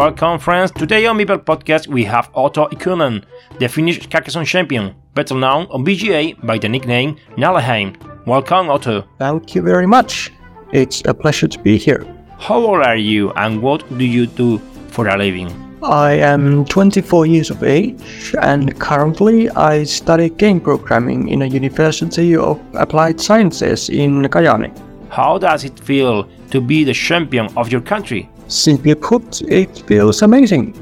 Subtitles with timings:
[0.00, 0.70] Welcome, friends.
[0.70, 3.22] Today on Meeple Podcast, we have Otto Ikonen,
[3.58, 7.94] the Finnish Carcassonne champion, better known on BGA by the nickname Nalleheim.
[8.24, 9.04] Welcome, Otto.
[9.18, 10.32] Thank you very much.
[10.72, 12.06] It's a pleasure to be here.
[12.38, 14.56] How old are you and what do you do
[14.88, 15.52] for a living?
[15.82, 22.34] I am 24 years of age and currently I study game programming in a University
[22.36, 24.72] of Applied Sciences in Kajaani.
[25.10, 28.29] How does it feel to be the champion of your country?
[28.50, 30.74] Simply put, it feels amazing.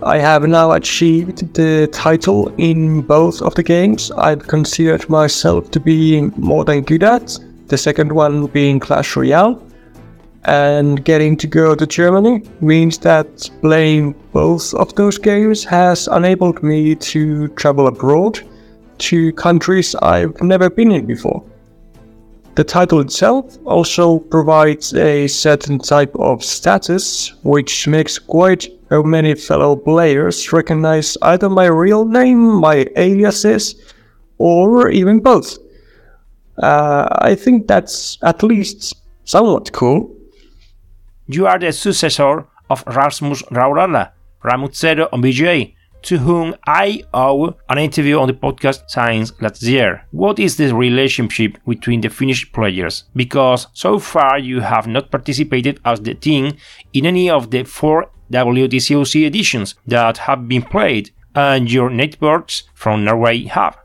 [0.00, 5.80] I have now achieved the title in both of the games I've considered myself to
[5.80, 9.60] be more than good at, the second one being Clash Royale.
[10.44, 16.62] And getting to go to Germany means that playing both of those games has enabled
[16.62, 18.38] me to travel abroad
[18.98, 21.42] to countries I've never been in before.
[22.54, 28.68] The title itself also provides a certain type of status, which makes quite
[29.02, 33.74] many fellow players recognize either my real name, my aliases,
[34.38, 35.58] or even both.
[36.62, 38.94] Uh, I think that's at least
[39.24, 40.14] somewhat cool.
[41.26, 44.12] You are the successor of Rasmus Raurala,
[45.12, 45.73] on BGA,
[46.04, 50.06] to whom I owe an interview on the podcast since last year.
[50.10, 53.04] What is the relationship between the Finnish players?
[53.16, 56.56] Because so far you have not participated as the team
[56.92, 63.04] in any of the four WTCOC editions that have been played, and your networks from
[63.04, 63.76] Norway have.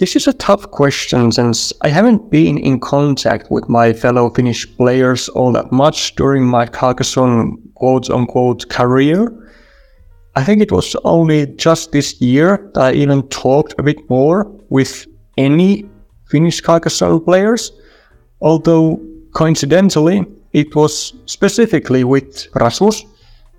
[0.00, 4.66] This is a tough question since I haven't been in contact with my fellow Finnish
[4.76, 9.32] players all that much during my Carcassonne quote unquote career.
[10.36, 14.50] I think it was only just this year that I even talked a bit more
[14.68, 15.06] with
[15.38, 15.88] any
[16.28, 17.70] Finnish Carcassonne players,
[18.40, 19.00] although
[19.32, 23.04] coincidentally, it was specifically with Rasmus,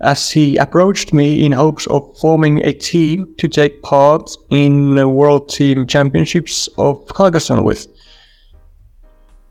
[0.00, 5.08] as he approached me in hopes of forming a team to take part in the
[5.08, 7.86] World Team Championships of Carcassonne with.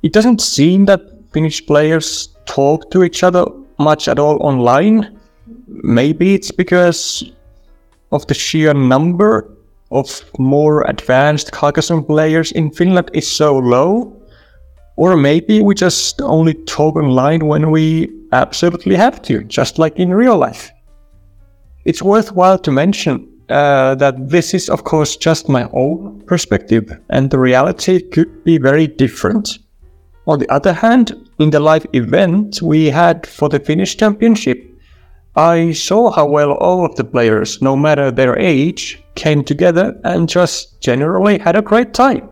[0.04, 3.46] It doesn't seem that Finnish players talk to each other
[3.80, 5.15] much at all online,
[5.68, 7.32] maybe it's because
[8.12, 9.52] of the sheer number
[9.92, 14.14] of more advanced Carcassonne players in Finland is so low.
[14.98, 20.14] Or maybe we just only talk online when we absolutely have to, just like in
[20.14, 20.72] real life.
[21.84, 27.30] It's worthwhile to mention uh, that this is, of course, just my own perspective, and
[27.30, 29.60] the reality could be very different.
[30.28, 34.75] On the other hand, in the live event we had for the Finnish Championship,
[35.36, 40.30] I saw how well all of the players, no matter their age, came together and
[40.30, 42.30] just generally had a great time.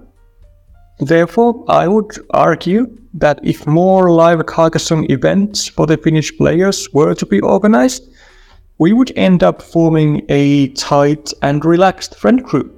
[1.00, 7.14] Therefore, I would argue that if more live Carcassonne events for the Finnish players were
[7.16, 8.10] to be organized,
[8.78, 12.74] we would end up forming a tight and relaxed friend group.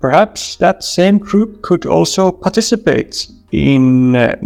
[0.00, 4.36] Perhaps that same group could also participate in uh,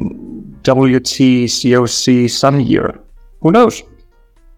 [0.62, 3.00] WTCOC Sun Year.
[3.40, 3.82] Who knows?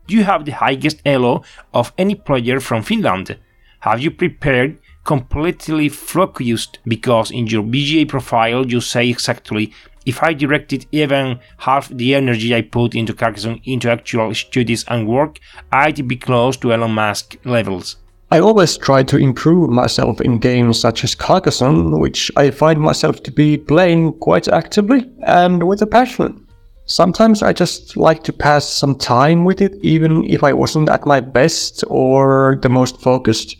[0.08, 1.42] You have the highest elo
[1.72, 3.38] of any player from Finland.
[3.81, 9.72] Have you prepared completely focused because in your BGA profile you say exactly
[10.08, 15.06] if I directed even half the energy I put into Carcassonne into actual studies and
[15.06, 15.38] work,
[15.70, 17.96] I'd be close to Elon Musk levels.
[18.31, 23.22] I always try to improve myself in games such as Carcassonne, which I find myself
[23.25, 26.48] to be playing quite actively and with a passion.
[26.90, 31.05] Sometimes I just like to pass some time with it, even if I wasn't at
[31.05, 33.56] my best or the most focused.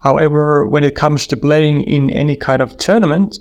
[0.00, 3.38] However, when it comes to playing in any kind of tournament,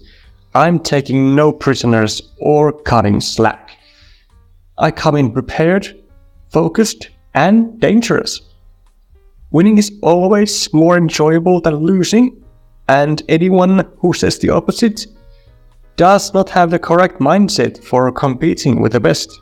[0.54, 3.72] I'm taking no prisoners or cutting slack.
[4.78, 6.00] I come in prepared,
[6.52, 8.42] focused, and dangerous.
[9.50, 12.44] Winning is always more enjoyable than losing,
[12.88, 15.08] and anyone who says the opposite
[15.98, 19.42] does not have the correct mindset for competing with the best.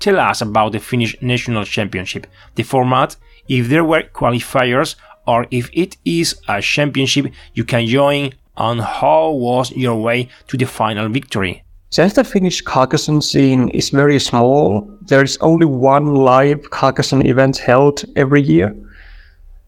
[0.00, 2.26] Tell us about the Finnish National Championship,
[2.56, 3.16] the format,
[3.48, 4.96] if there were qualifiers,
[5.26, 10.56] or if it is a championship you can join, and how was your way to
[10.56, 11.62] the final victory?
[11.90, 17.58] Since the Finnish Carcassonne scene is very small, there is only one live Carcassonne event
[17.58, 18.74] held every year.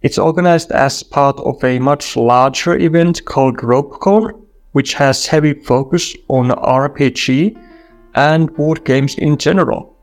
[0.02, 4.45] It's organized as part of a much larger event called RopeCon,
[4.76, 7.56] which has heavy focus on RPG
[8.14, 9.96] and board games in general.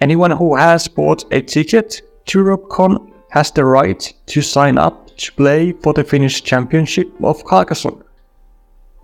[0.00, 5.32] Anyone who has bought a ticket to RopeCon has the right to sign up to
[5.34, 8.02] play for the Finnish Championship of Carcassonne.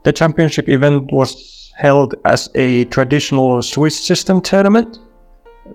[0.02, 4.98] The championship event was held as a traditional Swiss system tournament.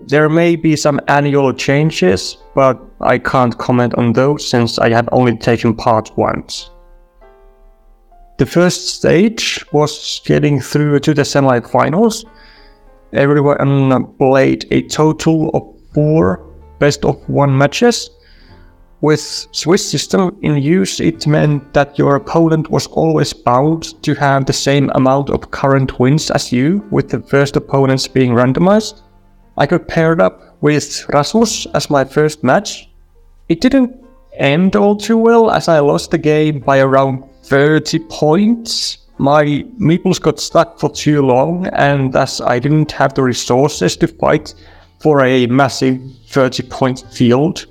[0.08, 5.08] There may be some annual changes, but I can't comment on those since I have
[5.14, 6.72] only taken part once.
[8.40, 12.26] The first stage was getting through to the semi-finals.
[13.14, 15.64] Everyone played a total of
[15.94, 16.44] four
[16.80, 18.10] best of one matches
[19.02, 24.46] with Swiss system in use, it meant that your opponent was always bound to have
[24.46, 29.02] the same amount of current wins as you, with the first opponents being randomized.
[29.58, 32.90] I got paired up with Rasmus as my first match.
[33.48, 33.96] It didn't
[34.34, 39.00] end all too well as I lost the game by around 30 points.
[39.18, 39.44] My
[39.80, 44.54] meeples got stuck for too long, and thus I didn't have the resources to fight
[45.00, 47.66] for a massive 30 point field.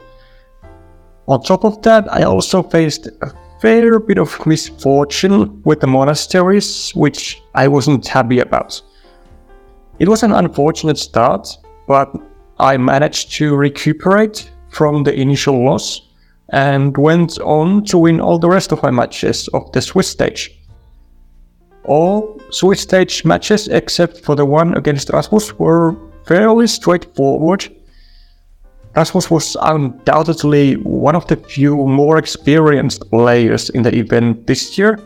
[1.28, 6.90] On top of that, I also faced a fair bit of misfortune with the monasteries,
[6.96, 8.82] which I wasn't happy about.
[10.00, 12.12] It was an unfortunate start, but
[12.58, 16.07] I managed to recuperate from the initial loss
[16.50, 20.50] and went on to win all the rest of my matches of the Swiss stage.
[21.84, 25.96] All Swiss stage matches except for the one against Rasmus were
[26.26, 27.68] fairly straightforward
[28.98, 34.98] Rasmus was undoubtedly one of the few more experienced players in the event this year.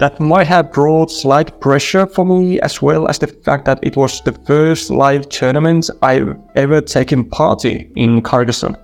[0.00, 3.96] That might have brought slight pressure for me, as well as the fact that it
[3.96, 8.76] was the first live tournament I've ever taken part in in Carcassonne.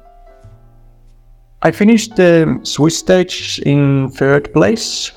[1.62, 5.12] I finished the Swiss stage in third place.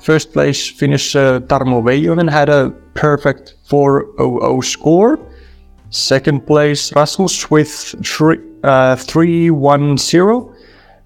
[0.00, 5.18] First place finisher Tarmo Veijonen had a perfect 400 score,
[5.90, 10.54] Second place, Rasmus with 3 uh, 310.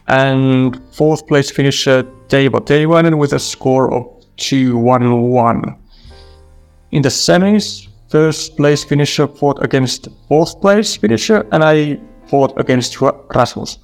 [0.06, 4.06] And fourth place finisher, Teivo Teivainen with a score of
[4.36, 5.74] 211.
[6.92, 13.00] In the semis, first place finisher fought against fourth place finisher, and I fought against
[13.00, 13.78] Rasmus.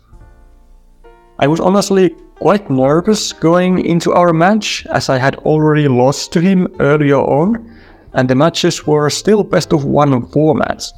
[1.43, 6.41] I was honestly quite nervous going into our match as I had already lost to
[6.41, 7.81] him earlier on,
[8.13, 10.93] and the matches were still best of one formats.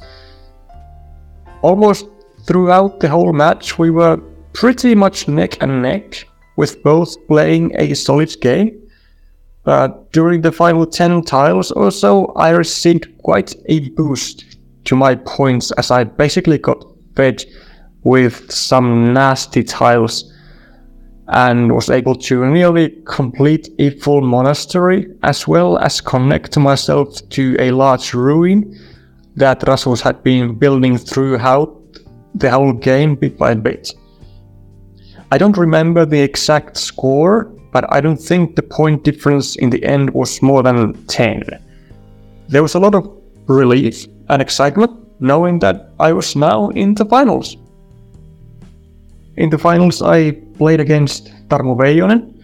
[1.61, 2.07] Almost
[2.45, 4.17] throughout the whole match, we were
[4.51, 8.77] pretty much neck and neck, with both playing a solid game.
[9.63, 15.15] But during the final 10 tiles or so, I received quite a boost to my
[15.15, 16.85] points as I basically got
[17.15, 17.45] fed
[18.03, 20.32] with some nasty tiles
[21.33, 27.55] and was able to nearly complete a full monastery as well as connect myself to
[27.59, 28.79] a large ruin
[29.35, 31.75] that Rasmus had been building throughout
[32.35, 33.91] the whole game bit by bit.
[35.31, 39.83] I don't remember the exact score, but I don't think the point difference in the
[39.83, 41.43] end was more than 10.
[42.47, 43.09] There was a lot of
[43.47, 47.57] relief and excitement knowing that I was now in the finals.
[49.35, 52.39] In the finals, I played against Tarmo Veijonen.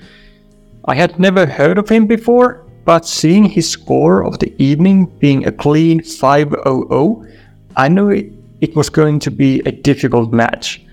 [0.86, 5.46] I had never heard of him before, but seeing his score of the evening being
[5.46, 7.32] a clean 500,
[7.76, 10.84] I knew it, it was going to be a difficult match.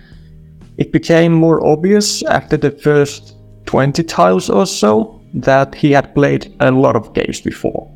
[0.77, 6.55] It became more obvious after the first 20 tiles or so that he had played
[6.61, 7.91] a lot of games before.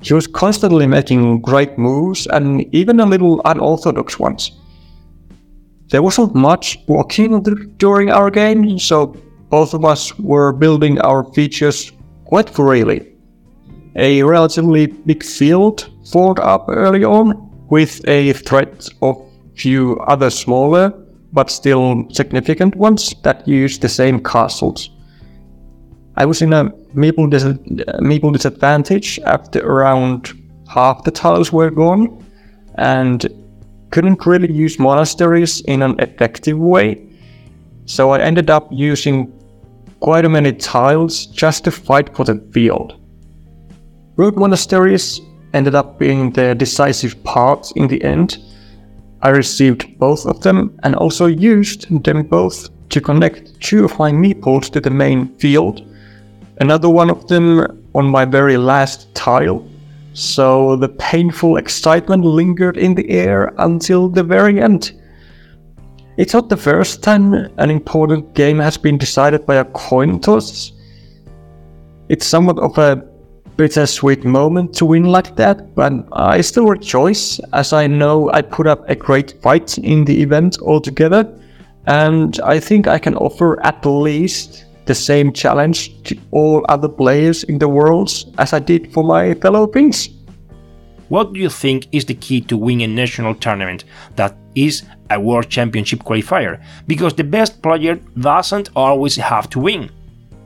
[0.00, 4.52] He was constantly making great moves and even a little unorthodox ones.
[5.90, 7.42] There wasn't much walking
[7.76, 9.16] during our game, so
[9.48, 11.92] both of us were building our features
[12.24, 13.12] quite freely.
[13.96, 19.20] A relatively big field formed up early on, with a threat of
[19.56, 20.92] few other smaller
[21.32, 24.90] but still significant ones that use the same castles.
[26.16, 27.44] I was in a meeple, dis-
[28.00, 30.32] meeple disadvantage after around
[30.68, 32.24] half the tiles were gone,
[32.76, 33.26] and
[33.90, 37.06] couldn't really use monasteries in an effective way.
[37.86, 39.32] so I ended up using
[40.00, 42.94] quite a many tiles just to fight for the field.
[44.16, 45.20] Rogue Monasteries
[45.54, 48.38] ended up being the decisive part in the end.
[49.22, 54.10] I received both of them and also used them both to connect two of my
[54.12, 55.82] meeples to the main field.
[56.60, 59.66] Another one of them on my very last tile.
[60.12, 64.92] So the painful excitement lingered in the air until the very end.
[66.16, 70.72] It's not the first time an important game has been decided by a coin toss.
[72.08, 73.04] It's somewhat of a
[73.56, 78.66] bittersweet moment to win like that, but I still rejoice as I know I put
[78.66, 81.30] up a great fight in the event altogether,
[81.86, 87.44] and I think I can offer at least the same challenge to all other players
[87.44, 90.08] in the world as I did for my fellow Finns.
[91.10, 93.84] What do you think is the key to win a national tournament
[94.16, 96.60] that is a World Championship qualifier?
[96.88, 99.90] Because the best player doesn't always have to win.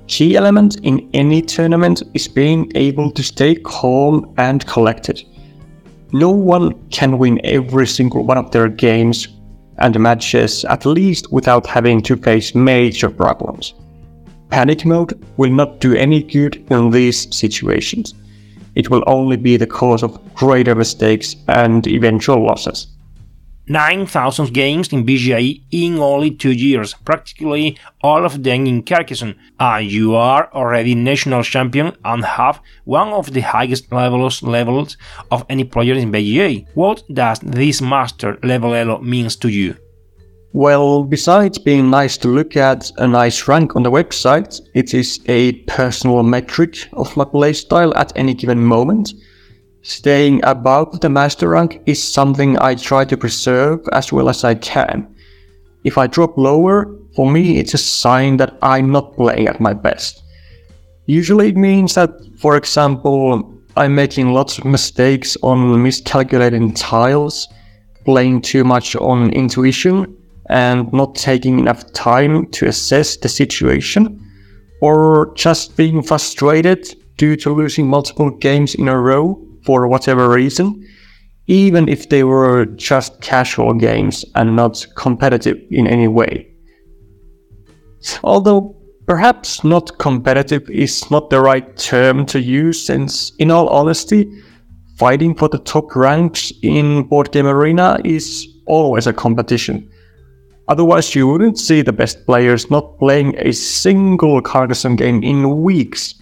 [0.08, 5.22] Key element in any tournament is being able to stay calm and collected.
[6.12, 9.28] No one can win every single one of their games
[9.78, 13.72] and matches at least without having to face major problems.
[14.50, 18.14] Panic mode will not do any good in these situations.
[18.74, 22.88] It will only be the cause of greater mistakes and eventual losses.
[23.66, 29.90] 9,000 games in BGA in only two years, practically all of them in Carcassonne, and
[29.90, 34.98] you are already national champion and have one of the highest levels levels
[35.30, 36.66] of any player in BGA.
[36.74, 39.76] What does this master level elo means to you?
[40.54, 45.20] Well, besides being nice to look at, a nice rank on the website, it is
[45.26, 49.12] a personal metric of my playstyle at any given moment
[49.86, 54.54] Staying above the master rank is something I try to preserve as well as I
[54.54, 55.14] can.
[55.84, 59.74] If I drop lower, for me it's a sign that I'm not playing at my
[59.74, 60.22] best.
[61.04, 67.46] Usually it means that, for example, I'm making lots of mistakes on miscalculating tiles,
[68.06, 70.16] playing too much on intuition,
[70.50, 74.20] and not taking enough time to assess the situation,
[74.80, 80.86] or just being frustrated due to losing multiple games in a row for whatever reason,
[81.46, 86.46] even if they were just casual games and not competitive in any way.
[88.22, 94.30] Although perhaps not competitive is not the right term to use, since, in all honesty,
[94.98, 99.90] fighting for the top ranks in Board Game Arena is always a competition.
[100.68, 106.14] Otherwise, you wouldn't see the best players not playing a single Carcassonne game in weeks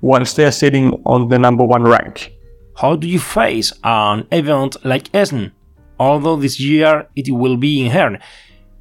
[0.00, 2.32] once they're sitting on the number one rank.
[2.76, 5.52] How do you face an event like Essen?
[5.98, 8.18] Although this year it will be in Herne,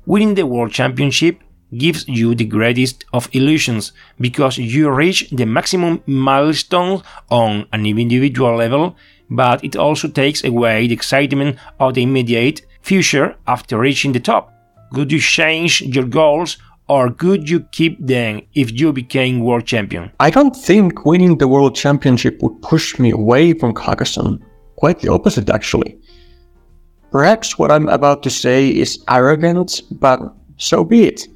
[0.06, 1.40] winning the World Championship
[1.78, 8.56] gives you the greatest of illusions because you reach the maximum milestone on an individual
[8.56, 8.96] level,
[9.30, 14.52] but it also takes away the excitement of the immediate future after reaching the top.
[14.94, 16.58] Could you change your goals
[16.90, 20.12] or could you keep them if you became world champion?
[20.20, 24.44] I don't think winning the world championship would push me away from Carcassonne.
[24.76, 25.98] Quite the opposite, actually.
[27.12, 30.20] Perhaps what I'm about to say is arrogant, but
[30.58, 31.28] so be it.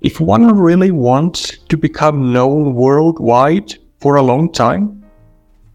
[0.00, 5.04] If one really wants to become known worldwide for a long time,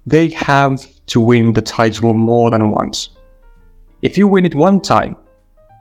[0.07, 3.09] they have to win the title more than once.
[4.01, 5.15] If you win it one time,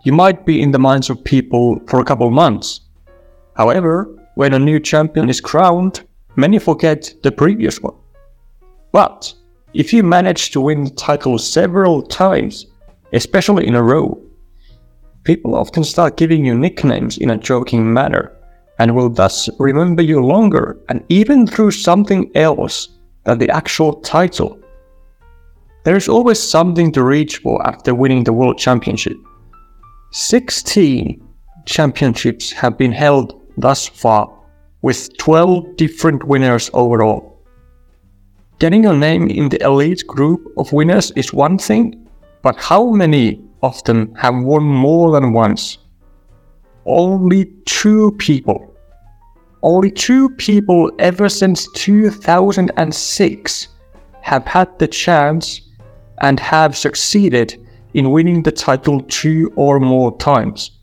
[0.05, 2.81] you might be in the minds of people for a couple months,
[3.55, 6.03] However, when a new champion is crowned,
[6.37, 7.95] many forget the previous one.
[8.93, 9.33] But
[9.75, 12.67] if you manage to win the title several times,
[13.13, 14.21] especially in a row,
[15.25, 18.33] people often start giving you nicknames in a joking manner
[18.79, 22.89] and will thus remember you longer and even through something else
[23.25, 24.59] than the actual title.
[25.85, 29.17] There is always something to reach for after winning the World Championship.
[30.15, 31.27] 16
[31.65, 34.31] championships have been held thus far,
[34.83, 37.41] with 12 different winners overall.
[38.59, 42.07] Getting your name in the elite group of winners is one thing,
[42.43, 45.79] but how many of them have won more than once?
[46.85, 48.77] Only two people.
[49.63, 53.69] Only two people ever since 2006
[54.21, 55.63] have had the chance
[56.21, 57.62] and have succeeded
[57.95, 60.79] in winning the title two or more times.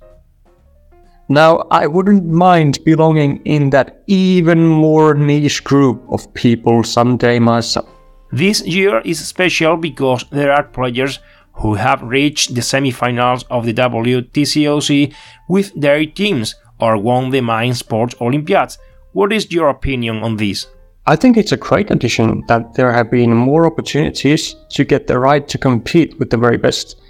[1.31, 7.87] Now, I wouldn't mind belonging in that even more niche group of people someday myself.
[8.31, 11.19] This year is special because there are players
[11.53, 15.13] who have reached the semifinals of the WTCOC
[15.47, 18.77] with their teams, or won the mind sports Olympiads.
[19.11, 20.67] What is your opinion on this?
[21.09, 25.17] I think it's a great addition that there have been more opportunities to get the
[25.17, 27.01] right to compete with the very best.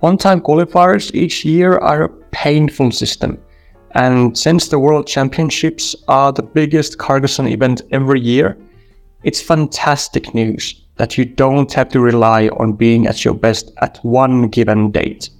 [0.00, 3.38] One time qualifiers each year are a painful system,
[3.92, 8.58] and since the World Championships are the biggest Carcassonne event every year,
[9.22, 13.96] it's fantastic news that you don't have to rely on being at your best at
[14.02, 15.30] one given date,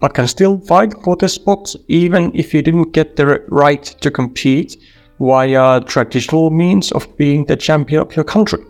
[0.00, 4.10] but can still fight for the spot even if you didn't get the right to
[4.10, 4.76] compete
[5.20, 8.64] via traditional means of being the champion of your country.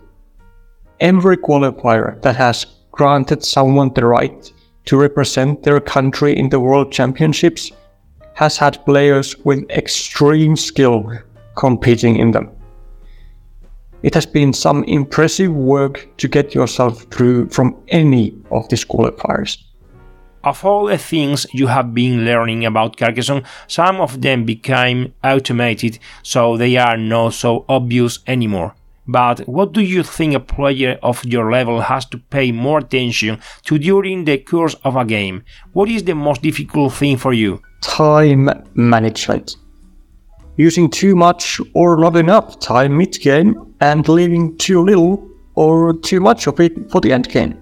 [0.99, 4.51] Every qualifier that has granted someone the right
[4.85, 7.71] to represent their country in the World Championships
[8.33, 11.19] has had players with extreme skill
[11.55, 12.51] competing in them.
[14.03, 19.57] It has been some impressive work to get yourself through from any of these qualifiers.
[20.43, 25.99] Of all the things you have been learning about Carcassonne, some of them became automated,
[26.23, 28.73] so they are not so obvious anymore.
[29.07, 33.39] But what do you think a player of your level has to pay more attention
[33.65, 35.43] to during the course of a game?
[35.73, 37.61] What is the most difficult thing for you?
[37.81, 39.57] Time management.
[40.57, 46.19] Using too much or not enough time mid game and leaving too little or too
[46.19, 47.61] much of it for the end game.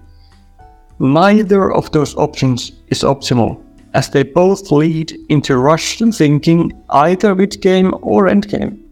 [1.02, 3.64] Neither of those options is optimal,
[3.94, 8.84] as they both lead into rushed thinking either mid game or end game.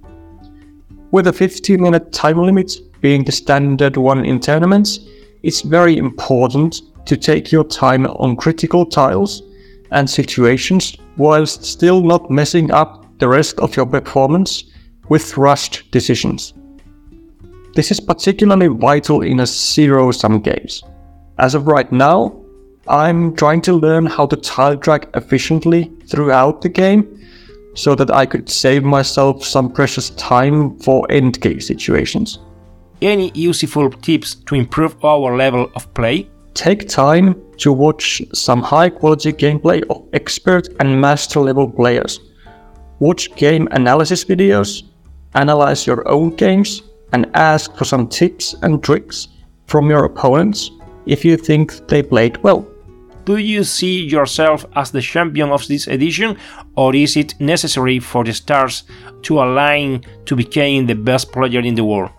[1.11, 2.73] With a 15 minute time limit
[3.03, 5.01] being the standard one in tournaments,
[5.43, 9.43] it's very important to take your time on critical tiles
[9.91, 14.65] and situations whilst still not messing up the rest of your performance
[15.11, 16.55] with rushed decisions.
[17.75, 20.83] This is particularly vital in a zero sum games.
[21.39, 22.35] As of right now,
[22.89, 27.07] I'm trying to learn how to tile drag efficiently throughout the game
[27.75, 32.41] so that I could save myself some precious time for endgame situations.
[33.01, 36.29] Any useful tips to improve our level of play?
[36.55, 42.19] Take time to watch some high quality gameplay of expert and master level players.
[42.99, 44.83] Watch game analysis videos,
[45.35, 49.29] analyze your own games, and ask for some tips and tricks
[49.67, 50.73] from your opponents
[51.09, 52.67] if you think they played well.
[53.25, 56.39] Do you see yourself as the champion of this edition,
[56.77, 58.85] or is it necessary for the stars
[59.23, 62.11] to align to become the best player in the world?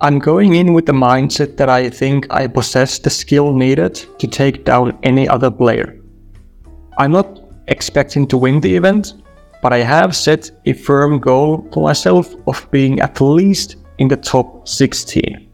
[0.00, 4.26] I'm going in with the mindset that I think I possess the skill needed to
[4.26, 5.98] take down any other player.
[6.98, 9.14] I'm not expecting to win the event,
[9.62, 14.16] but I have set a firm goal for myself of being at least in the
[14.16, 15.50] top 16.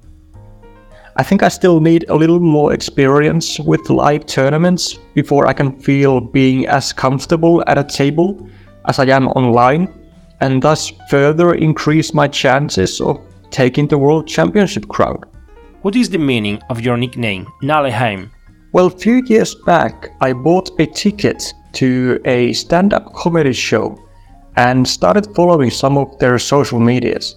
[1.21, 5.79] I think I still need a little more experience with live tournaments before I can
[5.79, 8.49] feel being as comfortable at a table
[8.87, 9.93] as I am online,
[10.41, 15.19] and thus further increase my chances of taking the World Championship crown.
[15.83, 18.31] What is the meaning of your nickname, Nalleheim?
[18.73, 23.95] Well, a few years back, I bought a ticket to a stand up comedy show
[24.57, 27.37] and started following some of their social medias.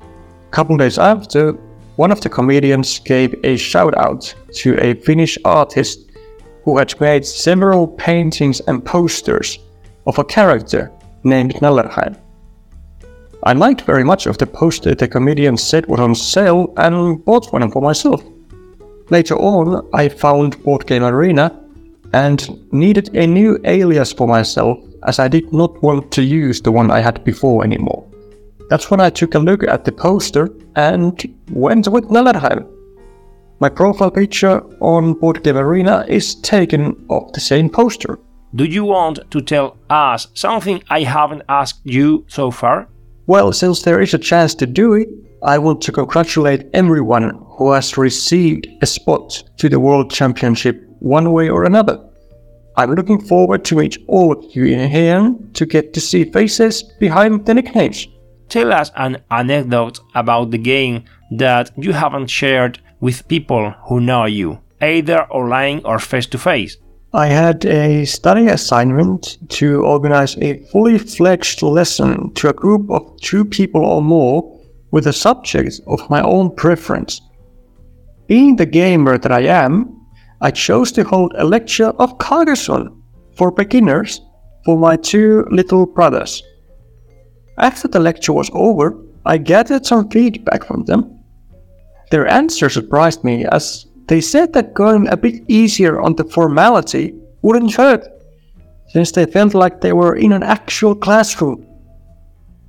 [0.00, 1.56] A couple days after,
[1.96, 6.10] one of the comedians gave a shout out to a Finnish artist
[6.64, 9.58] who had made several paintings and posters
[10.06, 10.90] of a character
[11.24, 12.16] named Nalleheim.
[13.44, 17.52] I liked very much of the poster the comedian said was on sale and bought
[17.52, 18.22] one for myself.
[19.10, 21.60] Later on, I found Board Game Arena
[22.12, 26.70] and needed a new alias for myself as I did not want to use the
[26.70, 28.06] one I had before anymore.
[28.72, 32.66] That's when I took a look at the poster and went with Nalleheim.
[33.60, 38.18] My profile picture on Board Game Arena is taken off the same poster.
[38.54, 42.88] Do you want to tell us something I haven't asked you so far?
[43.26, 45.10] Well, since there is a chance to do it,
[45.42, 51.30] I want to congratulate everyone who has received a spot to the World Championship one
[51.32, 52.02] way or another.
[52.78, 56.82] I'm looking forward to meet all of you in here to get to see faces
[56.98, 58.08] behind the nicknames.
[58.52, 64.26] Tell us an anecdote about the game that you haven't shared with people who know
[64.26, 66.76] you, either online or face to face.
[67.14, 73.18] I had a study assignment to organize a fully fledged lesson to a group of
[73.22, 74.60] two people or more
[74.90, 77.22] with a subject of my own preference.
[78.26, 79.98] Being the gamer that I am,
[80.42, 83.02] I chose to hold a lecture of Carcassonne
[83.34, 84.20] for beginners
[84.66, 86.42] for my two little brothers.
[87.58, 91.18] After the lecture was over, I gathered some feedback from them.
[92.10, 97.14] Their answer surprised me as they said that going a bit easier on the formality
[97.42, 98.06] wouldn't hurt.
[98.92, 101.66] since they felt like they were in an actual classroom.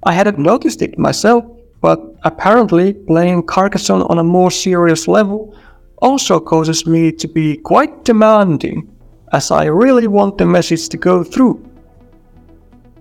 [0.03, 1.43] I hadn't noticed it myself,
[1.81, 5.53] but apparently playing Carcassonne on a more serious level
[5.97, 8.89] also causes me to be quite demanding,
[9.33, 11.61] as I really want the message to go through.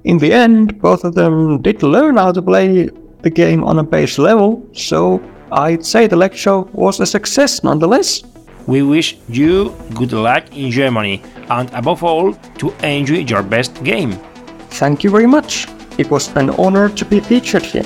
[0.05, 2.91] In the end, both of them did learn how to play
[3.23, 8.23] the game on a base level, so I'd say the lecture was a success nonetheless.
[8.67, 14.13] We wish you good luck in Germany and above all to enjoy your best game.
[14.71, 15.69] Thank you very much.
[15.99, 17.83] It was an honor to be featured here.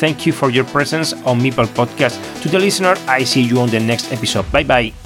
[0.00, 2.18] Thank you for your presence on Meeple Podcast.
[2.42, 4.50] To the listener, I see you on the next episode.
[4.50, 5.03] Bye bye.